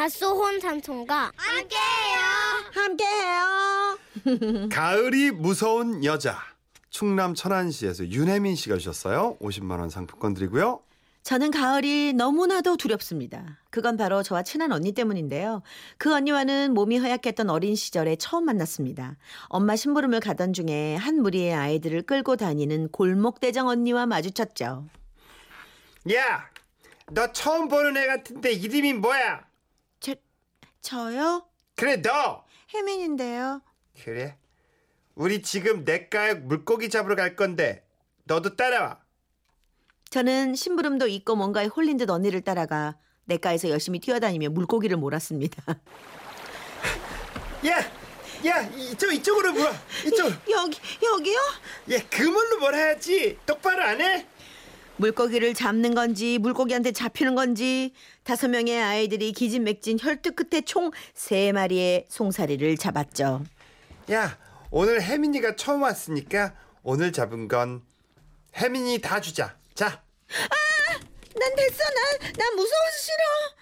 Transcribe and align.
밭소혼 0.00 0.60
삼촌과 0.60 1.30
함께해요. 2.72 3.98
가을이 4.72 5.30
무서운 5.30 6.02
여자. 6.06 6.38
충남 6.88 7.34
천안시에서 7.34 8.06
윤혜민 8.06 8.56
씨가 8.56 8.78
주셨어요. 8.78 9.36
50만 9.42 9.78
원 9.78 9.90
상품권 9.90 10.32
드리고요. 10.32 10.80
저는 11.22 11.50
가을이 11.50 12.14
너무나도 12.14 12.78
두렵습니다. 12.78 13.58
그건 13.68 13.98
바로 13.98 14.22
저와 14.22 14.42
친한 14.42 14.72
언니 14.72 14.92
때문인데요. 14.92 15.60
그 15.98 16.14
언니와는 16.14 16.72
몸이 16.72 16.96
허약했던 16.96 17.50
어린 17.50 17.76
시절에 17.76 18.16
처음 18.16 18.46
만났습니다. 18.46 19.18
엄마 19.48 19.76
심부름을 19.76 20.20
가던 20.20 20.54
중에 20.54 20.96
한 20.96 21.20
무리의 21.20 21.52
아이들을 21.52 22.04
끌고 22.04 22.36
다니는 22.36 22.88
골목대장 22.88 23.68
언니와 23.68 24.06
마주쳤죠. 24.06 24.86
야, 26.14 26.48
너 27.10 27.30
처음 27.32 27.68
보는 27.68 27.98
애 27.98 28.06
같은데 28.06 28.52
이름이 28.52 28.94
뭐야? 28.94 29.49
저, 30.82 30.96
저요? 31.10 31.46
그래 31.76 32.00
너. 32.02 32.44
혜민인데요. 32.74 33.62
그래? 34.04 34.36
우리 35.14 35.42
지금 35.42 35.84
냇가에 35.84 36.34
물고기 36.34 36.88
잡으러 36.88 37.16
갈 37.16 37.36
건데 37.36 37.84
너도 38.24 38.56
따라와. 38.56 39.00
저는 40.10 40.54
심부름도 40.54 41.06
있고 41.08 41.36
뭔가에 41.36 41.66
홀린 41.66 41.96
듯 41.96 42.10
언니를 42.10 42.40
따라가 42.42 42.96
냇가에서 43.26 43.68
열심히 43.68 44.00
뛰어다니며 44.00 44.50
물고기를 44.50 44.96
몰았습니다. 44.96 45.62
야, 47.66 47.78
야 48.46 48.62
이쪽 48.70 49.12
이쪽으로 49.12 49.52
물어. 49.52 49.72
이쪽. 50.06 50.32
여기 50.50 50.78
여기요? 51.04 51.38
야 51.92 51.98
그물로 52.08 52.58
몰아야지. 52.60 53.38
똑바로 53.46 53.82
안 53.82 54.00
해? 54.00 54.26
물고기를 55.00 55.54
잡는 55.54 55.94
건지 55.94 56.38
물고기한테 56.38 56.92
잡히는 56.92 57.34
건지 57.34 57.94
다섯 58.22 58.48
명의 58.48 58.78
아이들이 58.80 59.32
기진맥진 59.32 59.98
혈투 60.00 60.32
끝에 60.32 60.60
총 60.60 60.90
세 61.14 61.52
마리의 61.52 62.04
송사리를 62.08 62.76
잡았죠. 62.76 63.42
야 64.12 64.38
오늘 64.70 65.00
혜민이가 65.02 65.56
처음 65.56 65.82
왔으니까 65.82 66.54
오늘 66.82 67.12
잡은 67.12 67.48
건 67.48 67.82
혜민이 68.56 69.00
다 69.00 69.20
주자. 69.20 69.56
자. 69.74 70.02
난 71.34 71.56
됐어. 71.56 71.82
난, 71.84 72.32
난 72.36 72.54
무서워서 72.56 72.98
싫어. 73.00 73.59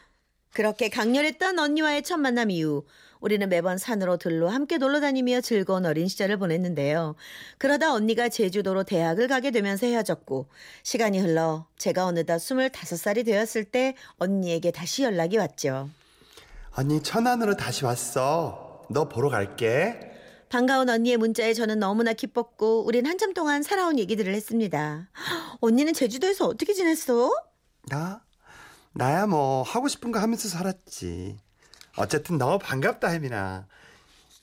그렇게 0.58 0.88
강렬했던 0.88 1.56
언니와의 1.56 2.02
첫 2.02 2.16
만남 2.16 2.50
이후 2.50 2.84
우리는 3.20 3.48
매번 3.48 3.78
산으로 3.78 4.16
들로 4.16 4.48
함께 4.48 4.76
놀러 4.76 4.98
다니며 4.98 5.40
즐거운 5.40 5.86
어린 5.86 6.08
시절을 6.08 6.36
보냈는데요. 6.36 7.14
그러다 7.58 7.94
언니가 7.94 8.28
제주도로 8.28 8.82
대학을 8.82 9.28
가게 9.28 9.52
되면서 9.52 9.86
헤어졌고 9.86 10.48
시간이 10.82 11.20
흘러 11.20 11.68
제가 11.76 12.06
어느덧 12.06 12.38
25살이 12.38 13.24
되었을 13.24 13.66
때 13.66 13.94
언니에게 14.16 14.72
다시 14.72 15.04
연락이 15.04 15.36
왔죠. 15.36 15.90
언니 16.72 17.04
천안으로 17.04 17.54
다시 17.54 17.84
왔어. 17.84 18.84
너 18.90 19.08
보러 19.08 19.28
갈게. 19.28 20.10
반가운 20.48 20.88
언니의 20.88 21.18
문자에 21.18 21.54
저는 21.54 21.78
너무나 21.78 22.14
기뻤고 22.14 22.84
우린 22.84 23.06
한참 23.06 23.32
동안 23.32 23.62
살아온 23.62 23.96
얘기들을 23.96 24.34
했습니다. 24.34 25.08
언니는 25.60 25.92
제주도에서 25.92 26.46
어떻게 26.46 26.72
지냈어? 26.72 27.30
나? 27.90 28.22
나야 28.92 29.26
뭐 29.26 29.62
하고 29.62 29.88
싶은 29.88 30.12
거 30.12 30.18
하면서 30.18 30.48
살았지. 30.48 31.38
어쨌든 31.96 32.38
너무 32.38 32.58
반갑다 32.58 33.08
혜민아. 33.08 33.66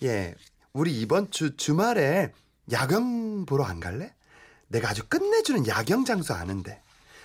예, 0.03 0.35
우리 0.73 0.99
이번 0.99 1.31
주 1.31 1.55
주말에 1.55 2.31
야경 2.71 3.45
보러 3.45 3.63
안 3.63 3.79
갈래? 3.79 4.13
내가 4.67 4.89
아주 4.89 5.05
끝내주는 5.07 5.67
야경 5.67 6.05
장소 6.05 6.33
아는데. 6.33 6.81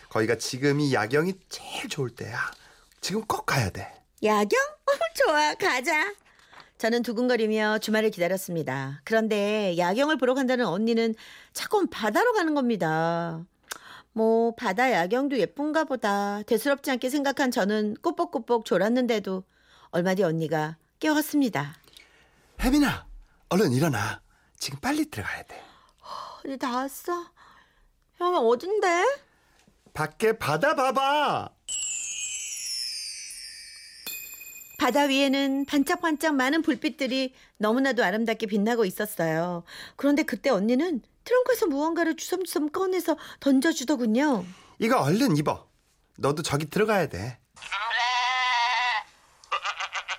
거기가 0.09 0.37
지금이 0.37 0.93
야경이 0.93 1.35
제일 1.49 1.89
좋을 1.89 2.11
때야. 2.11 2.39
지금 3.01 3.25
꼭 3.27 3.47
가야 3.47 3.71
돼. 3.71 3.93
야경? 4.23 4.59
어, 4.61 4.93
좋아, 5.15 5.55
가자. 5.55 6.15
저는 6.79 7.03
두근거리며 7.03 7.79
주말을 7.79 8.11
기다렸습니다. 8.11 9.01
그런데 9.05 9.77
야경을 9.77 10.17
보러 10.17 10.35
간다는 10.35 10.67
언니는 10.67 11.15
자꾸 11.53 11.87
바다로 11.91 12.33
가는 12.33 12.55
겁니다. 12.55 13.45
뭐 14.21 14.55
바다 14.55 14.93
야경도 14.93 15.39
예쁜가 15.39 15.85
보다 15.85 16.43
대수롭지 16.43 16.91
않게 16.91 17.09
생각한 17.09 17.51
저는 17.51 17.97
꾸벅꾸벅 18.03 18.67
졸았는데도 18.67 19.45
얼마 19.93 20.15
뒤 20.15 20.23
언니가 20.25 20.77
깨웠습니다. 20.99 21.75
혜민아, 22.61 23.07
얼른 23.49 23.73
일어나. 23.73 24.21
지금 24.59 24.79
빨리 24.81 25.07
들어가야 25.11 25.45
돼. 25.45 25.59
언니 26.45 26.59
다 26.59 26.77
왔어? 26.77 27.31
형이 28.19 28.37
어딘데? 28.37 29.07
밖에 29.95 30.37
바다 30.37 30.75
봐봐. 30.75 31.49
바다 34.79 35.03
위에는 35.05 35.65
반짝반짝 35.65 36.35
많은 36.35 36.61
불빛들이 36.61 37.33
너무나도 37.57 38.05
아름답게 38.05 38.49
빛나고 38.49 38.85
있었어요. 38.85 39.65
그런데 39.97 40.25
그때 40.25 40.51
언니는 40.51 41.01
트렁크에서 41.31 41.67
무언가를 41.67 42.17
주섬주섬 42.17 42.71
꺼내서 42.71 43.17
던져주더군요. 43.39 44.45
이거 44.81 45.01
얼른 45.01 45.37
입어. 45.37 45.69
너도 46.19 46.43
저기 46.43 46.69
들어가야 46.69 47.09
돼. 47.09 47.39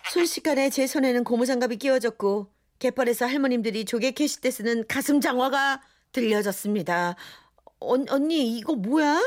순식간에 0.10 0.70
제 0.70 0.88
손에는 0.88 1.26
고무장갑이 1.26 1.78
끼워졌고 1.78 2.50
갯벌에서 2.80 3.26
할머님들이 3.26 3.84
조개 3.86 4.12
캐실 4.12 4.40
때 4.42 4.52
쓰는 4.52 4.88
가슴 4.88 5.20
장화가 5.20 5.82
들려졌습니다. 6.14 7.16
언, 7.80 8.08
언니 8.10 8.58
이거 8.58 8.76
뭐야? 8.76 9.22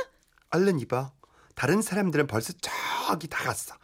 얼른 0.53 0.81
입어. 0.81 1.12
다른 1.55 1.83
사람들은 1.83 2.27
벌써 2.27 2.55
저기 3.09 3.28
다 3.28 3.45
갔어. 3.45 3.75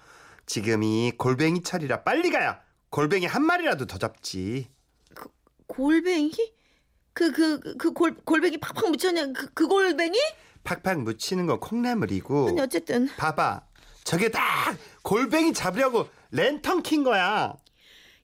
지금이 0.47 1.13
골뱅이 1.19 1.63
철이라 1.63 2.03
빨리 2.03 2.31
가야 2.31 2.61
골뱅이 2.89 3.27
한 3.27 3.45
마리라도 3.45 3.87
더 3.87 3.99
잡지. 3.99 4.71
골뱅이? 5.67 6.33
그 7.15 7.33
그 7.33 7.61
그 7.77 7.93
골 7.93 8.15
골뱅이 8.25 8.59
팍팍 8.59 8.91
묻혔냐? 8.91 9.27
그, 9.33 9.49
그 9.53 9.67
골뱅이? 9.67 10.19
팍팍 10.65 11.01
묻히는 11.01 11.47
건 11.47 11.61
콩나물이고. 11.61 12.49
아니 12.49 12.61
어쨌든 12.61 13.09
봐봐. 13.17 13.63
저게 14.05 14.31
다 14.31 14.41
골뱅이 15.03 15.53
잡으려고 15.53 16.09
랜턴 16.31 16.83
킨 16.83 17.03
거야. 17.05 17.55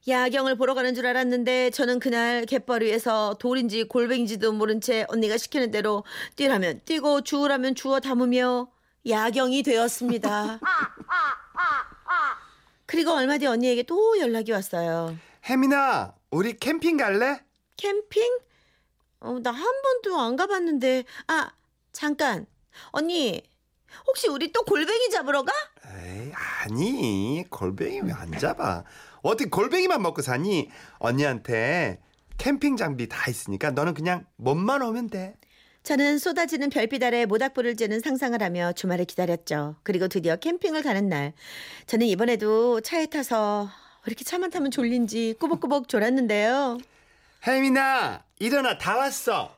야경을 0.07 0.55
보러 0.55 0.73
가는 0.73 0.95
줄 0.95 1.05
알았는데 1.05 1.71
저는 1.71 1.99
그날 1.99 2.45
갯벌 2.45 2.81
위에서 2.83 3.35
돌인지 3.39 3.83
골뱅인지도 3.83 4.53
모른 4.53 4.79
채 4.79 5.05
언니가 5.09 5.37
시키는 5.37 5.69
대로 5.71 6.05
뛰라면 6.37 6.81
뛰고 6.85 7.21
주우라면 7.21 7.75
주워 7.75 7.99
담으며 7.99 8.69
야경이 9.07 9.63
되었습니다. 9.63 10.59
그리고 12.85 13.11
얼마 13.11 13.37
뒤 13.37 13.47
언니에게 13.47 13.83
또 13.83 14.17
연락이 14.19 14.53
왔어요. 14.53 15.17
혜민아, 15.49 16.13
우리 16.31 16.57
캠핑 16.57 16.95
갈래? 16.97 17.41
캠핑? 17.75 18.23
어, 19.19 19.39
나 19.41 19.51
한 19.51 19.63
번도 19.81 20.19
안 20.19 20.35
가봤는데. 20.35 21.03
아, 21.27 21.49
잠깐. 21.91 22.45
언니, 22.91 23.41
혹시 24.05 24.27
우리 24.27 24.51
또 24.51 24.63
골뱅이 24.63 25.09
잡으러 25.09 25.43
가? 25.43 25.51
에이, 26.05 26.31
아니. 26.61 27.43
골뱅이 27.49 28.01
왜 28.01 28.11
안 28.11 28.31
잡아? 28.37 28.83
어떻게 29.23 29.49
골뱅이만 29.49 30.01
먹고 30.01 30.21
사니? 30.21 30.69
언니한테 30.99 31.99
캠핑 32.37 32.77
장비 32.77 33.07
다 33.09 33.29
있으니까 33.29 33.71
너는 33.71 33.93
그냥 33.95 34.25
몸만 34.35 34.81
오면 34.83 35.09
돼. 35.09 35.35
저는 35.83 36.19
쏟아지는 36.19 36.69
별빛 36.69 37.01
아래 37.01 37.25
모닥불을 37.25 37.75
쬐는 37.75 38.03
상상을 38.03 38.41
하며 38.43 38.73
주말을 38.73 39.05
기다렸죠. 39.05 39.77
그리고 39.83 40.07
드디어 40.07 40.35
캠핑을 40.35 40.83
가는 40.83 41.07
날. 41.09 41.33
저는 41.87 42.05
이번에도 42.07 42.81
차에 42.81 43.05
타서 43.07 43.63
왜 44.01 44.03
이렇게 44.07 44.23
차만 44.23 44.51
타면 44.51 44.69
졸린지 44.71 45.35
꾸벅꾸벅 45.39 45.87
졸았는데요. 45.87 46.77
혜민아, 47.45 48.23
일어나 48.39 48.77
다 48.77 48.97
왔어. 48.97 49.55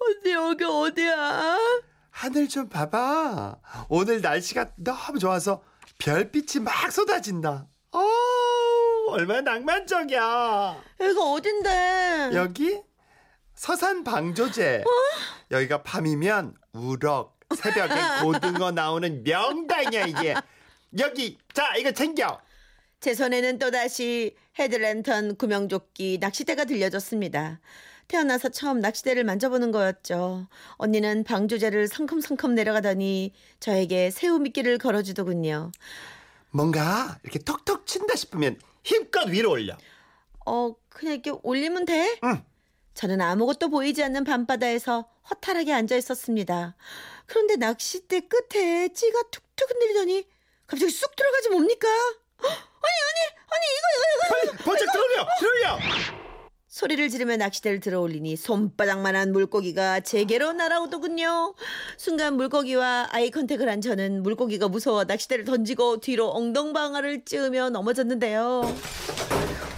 언니 0.00 0.32
여기 0.32 0.64
어디야? 0.64 1.58
하늘 2.10 2.48
좀 2.48 2.68
봐봐. 2.68 3.56
오늘 3.88 4.20
날씨가 4.20 4.70
너무 4.76 5.18
좋아서 5.18 5.62
별빛이 5.98 6.62
막 6.62 6.90
쏟아진다. 6.92 7.66
어, 7.92 8.00
얼마나 9.08 9.52
낭만적이야. 9.52 10.76
여기가 11.00 11.22
어딘데? 11.22 12.30
여기 12.34 12.82
서산 13.54 14.04
방조제. 14.04 14.84
여기가 15.50 15.82
밤이면 15.82 16.54
우럭, 16.72 17.38
새벽에 17.56 17.94
고등어 18.22 18.70
나오는 18.72 19.22
명당이야 19.22 20.06
이게. 20.06 20.34
여기 20.98 21.38
자 21.52 21.74
이거 21.76 21.90
챙겨. 21.92 22.40
제 23.04 23.12
손에는 23.12 23.58
또다시 23.58 24.34
헤드랜턴 24.58 25.36
구명조끼 25.36 26.16
낚싯대가 26.22 26.64
들려졌습니다. 26.64 27.60
태어나서 28.08 28.48
처음 28.48 28.80
낚싯대를 28.80 29.24
만져보는 29.24 29.72
거였죠. 29.72 30.48
언니는 30.76 31.24
방조제를 31.24 31.86
성큼성큼 31.88 32.54
내려가더니 32.54 33.34
저에게 33.60 34.10
새우 34.10 34.38
미끼를 34.38 34.78
걸어주더군요. 34.78 35.70
뭔가 36.50 37.18
이렇게 37.24 37.40
톡톡 37.40 37.86
친다 37.86 38.16
싶으면 38.16 38.58
힘껏 38.82 39.28
위로 39.28 39.50
올려. 39.50 39.76
어, 40.46 40.74
그냥 40.88 41.12
이렇게 41.12 41.30
올리면 41.42 41.84
돼? 41.84 42.18
응. 42.24 42.42
저는 42.94 43.20
아무것도 43.20 43.68
보이지 43.68 44.02
않는 44.02 44.24
밤바다에서 44.24 45.10
허탈하게 45.28 45.74
앉아 45.74 45.94
있었습니다. 45.94 46.74
그런데 47.26 47.56
낚싯대 47.56 48.28
끝에 48.28 48.88
찌가 48.94 49.20
툭툭 49.30 49.68
흔들리더니 49.68 50.26
갑자기 50.66 50.90
쑥 50.90 51.14
들어가지 51.14 51.50
뭡니까? 51.50 51.86
헉, 52.42 52.73
아니 52.84 52.96
아니 53.08 53.18
아니 53.50 53.64
이거 53.76 53.86
이거 53.96 54.52
이거 54.52 54.64
번쩍 54.64 54.92
들어올려, 54.92 55.26
들어올려. 55.38 56.14
소리를 56.68 57.08
지르며 57.08 57.36
낚시대를 57.36 57.78
들어올리니 57.78 58.34
손바닥만한 58.36 59.30
물고기가 59.30 60.00
제게로 60.00 60.52
날아오더군요. 60.54 61.54
순간 61.96 62.34
물고기와 62.36 63.10
아이 63.12 63.30
컨택을 63.30 63.68
한 63.68 63.80
저는 63.80 64.24
물고기가 64.24 64.66
무서워 64.66 65.04
낚시대를 65.04 65.44
던지고 65.44 66.00
뒤로 66.00 66.30
엉덩방아를 66.32 67.24
찌으며 67.24 67.70
넘어졌는데요. 67.70 68.62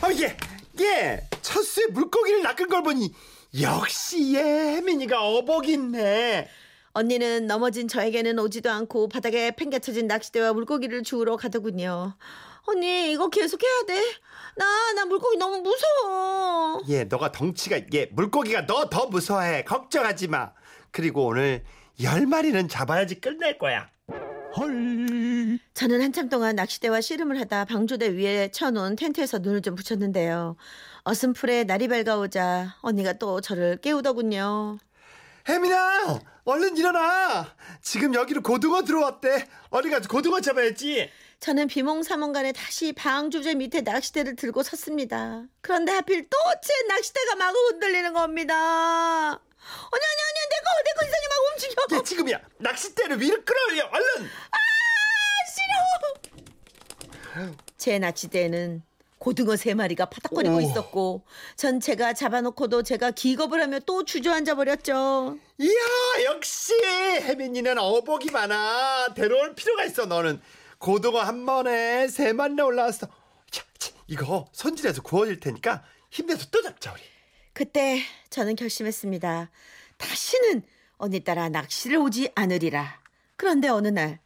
어, 0.02 0.08
예, 0.20 0.36
예. 0.80 1.28
첫 1.42 1.62
수에 1.62 1.86
물고기를 1.88 2.42
낚은 2.42 2.68
걸 2.68 2.82
보니 2.82 3.12
역시 3.60 4.34
얘 4.34 4.40
혜민이가 4.40 5.22
어복이 5.22 5.72
있네. 5.72 6.48
언니는 6.94 7.46
넘어진 7.46 7.88
저에게는 7.88 8.38
오지도 8.38 8.70
않고 8.70 9.10
바닥에 9.10 9.50
팽개쳐진 9.50 10.06
낚시대와 10.06 10.54
물고기를 10.54 11.02
주우러 11.02 11.36
가더군요. 11.36 12.14
언니 12.66 13.12
이거 13.12 13.28
계속 13.28 13.60
해야 13.62 13.82
돼. 13.86 14.02
나 14.56 14.64
나 14.94 15.04
물고기 15.04 15.36
너무 15.36 15.58
무서워. 15.60 16.82
예, 16.88 17.04
너가 17.04 17.30
덩치가 17.32 17.78
예, 17.92 18.06
물고기가 18.12 18.66
너 18.66 18.88
더 18.88 19.06
무서워해. 19.06 19.64
걱정하지 19.64 20.28
마. 20.28 20.52
그리고 20.90 21.26
오늘 21.26 21.64
열 22.02 22.26
마리는 22.26 22.68
잡아야지 22.68 23.20
끝낼 23.20 23.58
거야. 23.58 23.88
헐. 24.56 25.58
저는 25.74 26.00
한참 26.02 26.28
동안 26.30 26.56
낚시대와 26.56 27.02
씨름을 27.02 27.38
하다 27.40 27.66
방조대 27.66 28.08
위에 28.16 28.48
쳐놓은 28.50 28.96
텐트에서 28.96 29.38
눈을 29.38 29.60
좀 29.60 29.74
붙였는데요. 29.74 30.56
어슴풀에 31.04 31.64
날이 31.64 31.88
밝아오자 31.88 32.76
언니가 32.80 33.12
또 33.14 33.40
저를 33.42 33.76
깨우더군요. 33.82 34.78
혜민아, 35.48 36.20
얼른 36.44 36.76
일어나. 36.76 37.54
지금 37.82 38.14
여기로 38.14 38.42
고등어 38.42 38.82
들어왔대. 38.82 39.46
어디 39.70 39.90
가서 39.90 40.08
고등어 40.08 40.40
잡아야지. 40.40 41.08
저는 41.40 41.68
비몽사몽간에 41.68 42.52
다시 42.52 42.92
방조제 42.92 43.54
밑에 43.54 43.82
낚시대를 43.82 44.36
들고 44.36 44.62
섰습니다. 44.62 45.44
그런데 45.60 45.92
하필 45.92 46.28
또 46.28 46.36
제 46.62 46.72
낚시대가 46.88 47.36
마구 47.36 47.58
흔들리는 47.68 48.12
겁니다. 48.12 48.54
언니 49.32 50.04
언니 50.04 50.20
언니 50.26 50.40
내거 50.50 50.66
내거 50.86 51.06
이상이 51.06 51.26
막 51.28 51.36
움직여. 51.52 51.98
예, 51.98 52.02
지금이야. 52.02 52.40
낚싯대를 52.58 53.20
위로 53.20 53.44
끌어올려. 53.44 53.86
얼른. 53.92 54.30
제 57.76 57.98
낚시대에는 57.98 58.82
고등어 59.18 59.56
세 59.56 59.74
마리가 59.74 60.06
파닥거리고 60.06 60.56
오. 60.56 60.60
있었고 60.60 61.22
전 61.56 61.80
제가 61.80 62.14
잡아놓고도 62.14 62.82
제가 62.82 63.10
기겁을 63.10 63.60
하며 63.60 63.78
또 63.80 64.04
주저앉아 64.04 64.54
버렸죠. 64.54 65.36
이야, 65.58 66.24
역시 66.24 66.74
혜민이는 66.82 67.76
어복이 67.78 68.30
많아. 68.30 69.08
데려올 69.14 69.54
필요가 69.54 69.84
있어. 69.84 70.06
너는 70.06 70.40
고등어 70.78 71.20
한 71.20 71.46
번에 71.46 72.08
세 72.08 72.32
마리나 72.32 72.64
올라왔어. 72.64 73.06
자, 73.50 73.64
자, 73.78 73.92
이거 74.06 74.46
손질해서 74.52 75.02
구워질 75.02 75.40
테니까 75.40 75.82
힘내서 76.10 76.46
또 76.50 76.62
잡자 76.62 76.92
우리. 76.92 77.02
그때 77.52 78.00
저는 78.30 78.56
결심했습니다. 78.56 79.50
다시는 79.96 80.62
언니 80.98 81.20
따라 81.20 81.48
낚시를 81.48 81.96
오지 81.98 82.32
않으리라. 82.34 83.00
그런데 83.36 83.68
어느 83.68 83.88
날 83.88 84.20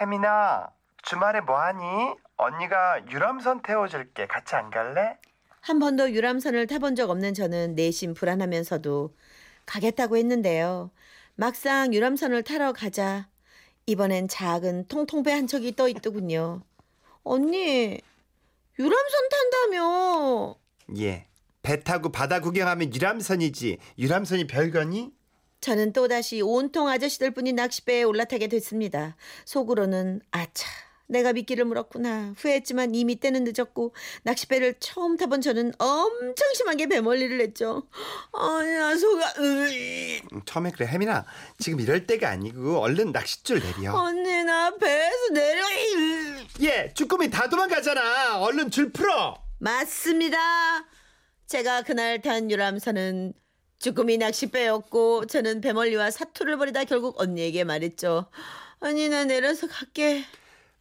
혜민아, 0.00 0.68
주말에 1.02 1.40
뭐하니? 1.40 2.14
언니가 2.36 3.00
유람선 3.10 3.62
태워줄게. 3.62 4.26
같이 4.26 4.54
안 4.54 4.70
갈래? 4.70 5.16
한 5.60 5.78
번도 5.78 6.12
유람선을 6.12 6.66
타본 6.66 6.94
적 6.96 7.10
없는 7.10 7.34
저는 7.34 7.74
내심 7.74 8.14
불안하면서도 8.14 9.16
가겠다고 9.64 10.16
했는데요. 10.16 10.90
막상 11.34 11.92
유람선을 11.94 12.42
타러 12.44 12.72
가자 12.72 13.28
이번엔 13.86 14.26
작은 14.26 14.88
통통배 14.88 15.32
한 15.32 15.46
척이 15.46 15.76
떠 15.76 15.88
있더군요. 15.88 16.62
언니 17.22 18.00
유람선 18.78 19.28
탄다며? 19.30 20.56
예. 20.98 21.26
배 21.62 21.80
타고 21.82 22.10
바다 22.10 22.40
구경하면 22.40 22.94
유람선이지. 22.94 23.78
유람선이 23.98 24.46
별거니? 24.48 25.12
저는 25.60 25.92
또다시 25.92 26.42
온통 26.42 26.88
아저씨들 26.88 27.32
뿐인 27.32 27.56
낚시배에 27.56 28.02
올라타게 28.02 28.48
됐습니다. 28.48 29.16
속으로는 29.44 30.20
아차 30.30 30.68
내가 31.08 31.32
미끼를 31.32 31.64
물었구나 31.64 32.34
후회했지만 32.36 32.94
이미 32.94 33.16
때는 33.16 33.44
늦었고 33.44 33.94
낚시배를 34.24 34.74
처음 34.80 35.16
타본 35.16 35.40
저는 35.40 35.72
엄청 35.78 36.54
심하게 36.54 36.86
배멀리를 36.86 37.40
했죠. 37.40 37.86
아야 38.32 38.96
속아 38.96 39.34
으이. 39.38 40.20
음, 40.32 40.40
처음에 40.44 40.70
그래 40.72 40.86
혜민아. 40.86 41.24
지금 41.58 41.80
이럴 41.80 42.06
때가 42.06 42.28
아니고 42.30 42.78
얼른 42.78 43.12
낚싯줄 43.12 43.60
내려. 43.60 43.94
언니 43.94 44.44
나 44.44 44.74
배에서 44.76 45.32
내려. 45.32 45.62
예, 46.62 46.92
쭈꾸미 46.94 47.30
다 47.30 47.48
도망가잖아. 47.48 48.40
얼른 48.40 48.70
줄 48.70 48.92
풀어. 48.92 49.40
맞습니다. 49.58 50.38
제가 51.46 51.82
그날 51.82 52.20
탄 52.20 52.50
유람선은 52.50 53.32
쭈꾸미 53.78 54.18
낚시배였고 54.18 55.26
저는 55.26 55.60
배멀리와 55.60 56.10
사투를 56.10 56.56
벌이다 56.56 56.84
결국 56.84 57.20
언니에게 57.20 57.62
말했죠. 57.64 58.26
언니 58.80 59.08
나 59.08 59.24
내려서 59.24 59.66
갈게. 59.68 60.24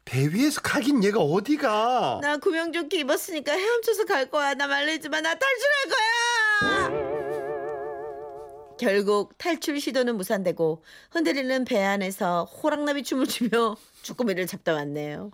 배 0.06 0.28
위에서 0.28 0.62
가긴 0.62 1.04
얘가 1.04 1.19
어디가? 1.19 2.19
나 2.22 2.38
구명 2.38 2.72
조끼 2.72 3.00
입었으니까 3.00 3.52
헤엄쳐서 3.54 4.06
갈 4.06 4.30
거야. 4.30 4.54
나 4.54 4.68
말리지 4.68 5.10
마. 5.10 5.19
나 5.19 5.34
탈출할 5.36 5.90
거야. 5.90 7.06
결국 8.78 9.38
탈출 9.38 9.80
시도는 9.80 10.18
무산되고 10.18 10.84
흔들리는 11.12 11.63
배 11.66 11.81
안에서 11.84 12.44
호랑나비 12.44 13.04
춤을 13.04 13.25
추며 13.25 13.78
쭈꾸미를 14.04 14.46
잡다 14.48 14.74
왔네요. 14.74 15.31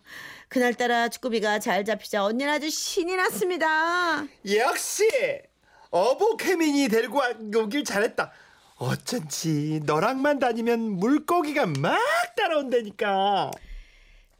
그날따라 0.47 1.09
쭈꾸미가 1.09 1.59
잘 1.59 1.83
잡히자 1.83 2.23
언니는 2.23 2.53
아주 2.53 2.69
신이 2.69 3.15
났습니다. 3.15 4.23
역시 4.55 5.09
어복 5.89 6.45
혜민이 6.45 6.87
데리고 6.87 7.17
와- 7.17 7.33
오길 7.57 7.83
잘했다. 7.83 8.31
어쩐지 8.75 9.81
너랑만 9.85 10.39
다니면 10.39 10.79
물고기가 10.79 11.65
막 11.65 11.99
따라온다니까. 12.37 13.51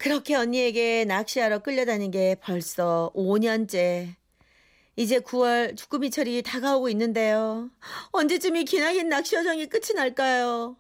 그렇게 0.01 0.33
언니에게 0.33 1.05
낚시하러 1.05 1.59
끌려다닌 1.59 2.09
게 2.09 2.35
벌써 2.41 3.11
5년째. 3.13 4.15
이제 4.95 5.19
9월 5.19 5.77
쭈꾸미철이 5.77 6.41
다가오고 6.41 6.89
있는데요. 6.89 7.69
언제쯤 8.11 8.55
이 8.55 8.65
기나긴 8.65 9.09
낚시 9.09 9.35
여정이 9.35 9.67
끝이 9.67 9.93
날까요? 9.95 10.75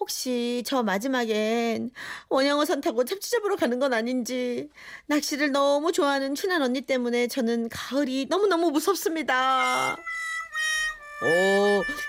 혹시 0.00 0.64
저 0.66 0.82
마지막엔 0.82 1.92
원양어선 2.28 2.80
타고 2.80 3.04
참치 3.04 3.30
잡으러 3.30 3.54
가는 3.54 3.78
건 3.78 3.92
아닌지 3.92 4.68
낚시를 5.06 5.52
너무 5.52 5.92
좋아하는 5.92 6.34
친한 6.34 6.60
언니 6.60 6.80
때문에 6.80 7.28
저는 7.28 7.68
가을이 7.68 8.26
너무너무 8.28 8.72
무섭습니다. 8.72 9.96
오, 11.22 11.26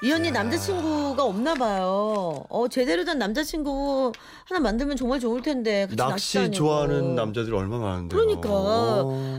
이 0.04 0.12
언니 0.12 0.28
야. 0.28 0.32
남자친구가 0.32 1.24
없나 1.24 1.54
봐요. 1.56 2.44
어, 2.50 2.68
제대로 2.68 3.06
된 3.06 3.18
남자친구 3.18 4.12
하나 4.46 4.60
만들면 4.60 4.98
정말 4.98 5.20
좋을 5.20 5.42
텐데. 5.42 5.86
같이 5.86 5.96
낚시 5.96 6.34
다니고. 6.38 6.54
좋아하는 6.54 7.16
남자들이 7.16 7.56
얼마 7.56 7.78
나 7.78 7.86
많은데. 7.86 8.16
그러니까 8.16 8.50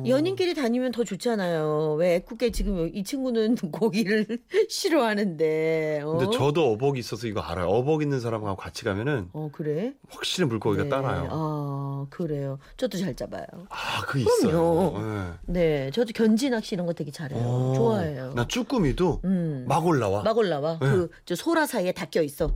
연인끼리 0.08 0.54
다니면 0.54 0.92
더 0.92 1.04
좋잖아요. 1.04 1.96
왜 1.98 2.14
애꿎게 2.16 2.50
지금 2.52 2.90
이 2.94 3.04
친구는 3.04 3.56
고기를 3.70 4.26
싫어하는데. 4.68 6.00
어? 6.04 6.16
근데 6.16 6.36
저도 6.36 6.72
어복이 6.72 6.98
있어서 7.00 7.26
이거 7.26 7.40
알아요. 7.40 7.68
어복 7.68 8.02
있는 8.02 8.18
사람하고 8.20 8.56
같이 8.56 8.84
가면은 8.84 9.28
어 9.32 9.50
그래? 9.52 9.92
확실히 10.08 10.48
물고기가 10.48 10.84
네. 10.84 10.88
따라요. 10.88 11.28
아 12.06 12.08
그래요. 12.10 12.58
저도 12.76 12.98
잘 12.98 13.14
잡아요. 13.14 13.44
아, 13.68 14.02
그. 14.06 14.18
있어요. 14.20 15.36
네, 15.46 15.90
저도 15.90 16.12
견지 16.14 16.50
낚시 16.50 16.74
이런 16.74 16.86
거 16.86 16.92
되게 16.92 17.10
잘해요. 17.10 17.40
어. 17.40 17.72
좋아해요. 17.74 18.32
나 18.34 18.46
쭈꾸미도 18.46 19.20
음. 19.24 19.64
막 19.68 19.84
올라와. 19.86 20.22
막 20.22 20.36
올라와. 20.36 20.78
네. 20.80 20.86
그저 20.88 21.34
소라 21.34 21.66
사이에 21.66 21.92
닦여 21.92 22.22
있어. 22.22 22.54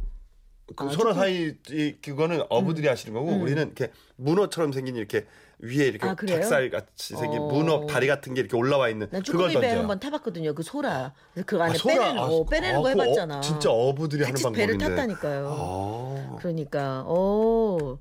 그 0.76 0.84
아, 0.86 0.88
소라. 0.90 1.14
사이 1.14 1.54
이- 1.70 1.96
그거는 2.00 2.42
어부들이 2.48 2.86
하시는 2.86 3.12
거고 3.12 3.32
음. 3.32 3.42
우리는 3.42 3.60
이렇게 3.60 3.90
문어처럼 4.16 4.70
생긴 4.72 4.94
이렇게 4.94 5.26
위에 5.58 5.86
이렇게 5.88 6.06
아? 6.06 6.14
닭살 6.14 6.70
같이 6.70 7.16
생긴 7.16 7.40
어. 7.40 7.46
문어 7.48 7.86
다리 7.86 8.06
같은 8.06 8.32
게 8.34 8.40
이렇게 8.40 8.56
올라와 8.56 8.88
있는 8.88 9.08
난 9.10 9.20
그걸 9.22 9.48
쭈꾸미 9.50 9.54
배 9.54 9.60
던져요. 9.62 9.78
한번 9.80 9.98
타봤거든요. 10.00 10.54
그 10.54 10.62
소라. 10.62 11.12
그 11.44 11.60
안에 11.60 11.74
아, 11.74 11.76
소라? 11.76 11.94
빼내는, 11.98 12.18
아, 12.22 12.26
거, 12.28 12.46
빼내는 12.46 12.74
아, 12.78 12.82
거 12.82 12.88
그거 12.88 13.00
어- 13.00 13.04
해봤잖아. 13.04 13.40
진짜 13.40 13.70
어부들이 13.70 14.22
하는 14.24 14.40
방법인데. 14.40 14.66
배를 14.66 14.78
탔다니까요. 14.78 15.48
아. 15.58 16.36
그러니까 16.38 17.02
오 17.04 17.98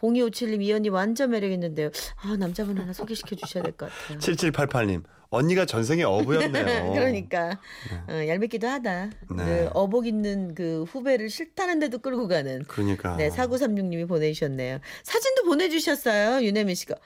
0257님 0.00 0.62
이 0.62 0.72
언니 0.72 0.88
완전 0.88 1.30
매력 1.30 1.50
있는데요. 1.52 1.90
아 2.16 2.36
남자분 2.38 2.78
하나 2.78 2.92
소개시켜 2.92 3.36
주셔야 3.36 3.62
될 3.62 3.72
것 3.72 3.90
같아요. 3.90 4.18
7788님 4.18 5.02
언니가 5.32 5.64
전생에 5.64 6.02
어부였네요. 6.02 6.90
그러니까 6.92 7.60
어, 8.08 8.26
얄밉기도 8.26 8.66
하다. 8.66 9.06
네. 9.06 9.44
그 9.44 9.70
어복 9.74 10.06
있는 10.06 10.54
그 10.54 10.84
후배를 10.84 11.30
싫다는데도 11.30 11.98
끌고 12.00 12.26
가는. 12.28 12.64
그러니까. 12.66 13.16
네 13.16 13.28
4936님이 13.28 14.08
보내주셨네요. 14.08 14.78
사진도 15.04 15.44
보내주셨어요 15.44 16.44
윤혜민 16.44 16.74
씨가 16.74 16.96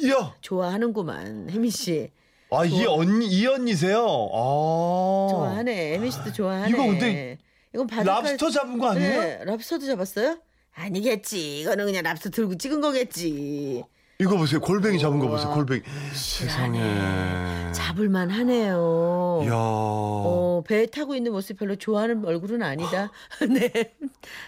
이야. 0.00 0.34
좋아하는구만 0.40 1.48
혜민 1.50 1.70
씨 1.70 2.10
아, 2.50 2.64
이 2.64 2.84
언니 2.86 3.26
이 3.26 3.46
언니세요? 3.46 3.98
아. 4.32 5.28
좋아하네 5.30 5.94
혜민 5.94 6.10
씨도 6.10 6.32
좋아하네. 6.32 6.68
이거 6.70 6.86
근데 6.86 7.38
이건 7.74 7.86
바닷가 7.86 8.20
랍스터 8.20 8.50
잡은 8.50 8.78
거 8.78 8.88
아니에요? 8.90 9.20
네 9.20 9.44
랍스터도 9.44 9.84
잡았어요? 9.86 10.38
아니겠지. 10.78 11.60
이거는 11.60 11.86
그냥 11.86 12.02
랍스터 12.04 12.30
들고 12.30 12.56
찍은 12.56 12.80
거겠지. 12.80 13.84
이거 14.20 14.36
보세요. 14.36 14.60
골뱅이 14.60 14.98
잡은 14.98 15.18
거 15.18 15.26
우와. 15.26 15.36
보세요. 15.36 15.52
골뱅이. 15.54 15.80
세상에. 16.12 16.80
잡을만 17.72 18.30
하네요. 18.30 19.42
이야. 19.44 19.52
어, 19.54 20.62
배에 20.66 20.86
타고 20.86 21.14
있는 21.14 21.30
모습 21.32 21.58
별로 21.58 21.76
좋아하는 21.76 22.24
얼굴은 22.24 22.62
아니다. 22.62 23.12
네. 23.48 23.70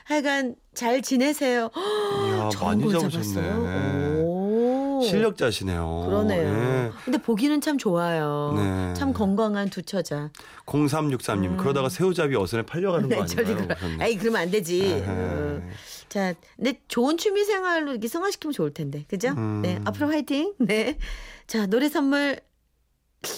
하여간 0.04 0.56
잘 0.74 1.02
지내세요. 1.02 1.70
좋은 2.52 2.66
많이 2.68 2.82
걸 2.84 2.92
잡으셨네. 3.00 3.10
잡았어요. 3.10 4.29
오. 5.00 5.04
실력자시네요. 5.04 6.04
그러네요. 6.06 6.42
예. 6.48 6.90
근데 7.04 7.18
보기는 7.18 7.60
참 7.60 7.78
좋아요. 7.78 8.52
네. 8.56 8.94
참 8.94 9.12
건강한 9.12 9.68
두 9.70 9.82
처자. 9.82 10.30
0363님 10.66 11.56
그러다가 11.56 11.88
새우잡이 11.88 12.36
어선에 12.36 12.62
팔려가는 12.64 13.08
거 13.08 13.16
음. 13.16 13.20
네, 13.20 13.26
저리 13.26 13.52
아닌가요? 13.52 13.78
아이 14.00 14.16
그러면 14.16 14.42
안 14.42 14.50
되지. 14.50 14.84
에헤. 14.84 15.04
어. 15.06 15.62
자, 16.08 16.34
근데 16.56 16.80
좋은 16.88 17.16
취미 17.16 17.44
생활로 17.44 17.92
이렇게 17.92 18.08
승화시키면 18.08 18.52
좋을 18.52 18.74
텐데, 18.74 19.04
그죠? 19.08 19.28
음. 19.30 19.62
네, 19.62 19.80
앞으로 19.84 20.08
화이팅. 20.08 20.54
네, 20.58 20.98
자 21.46 21.66
노래 21.66 21.88
선물 21.88 22.40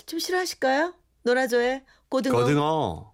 좀 0.07 0.19
싫어하실까요? 0.19 0.95
노라조의 1.25 1.83
고등어. 2.09 2.35
거등어. 2.39 3.12